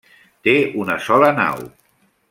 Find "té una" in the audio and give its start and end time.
0.47-0.97